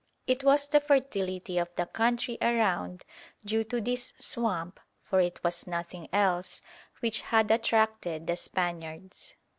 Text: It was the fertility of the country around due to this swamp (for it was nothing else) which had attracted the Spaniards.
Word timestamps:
It 0.25 0.43
was 0.43 0.67
the 0.67 0.79
fertility 0.79 1.59
of 1.59 1.69
the 1.75 1.85
country 1.85 2.39
around 2.41 3.05
due 3.45 3.63
to 3.65 3.79
this 3.79 4.13
swamp 4.17 4.79
(for 5.03 5.19
it 5.19 5.39
was 5.43 5.67
nothing 5.67 6.07
else) 6.11 6.59
which 7.01 7.21
had 7.21 7.51
attracted 7.51 8.25
the 8.25 8.35
Spaniards. 8.35 9.35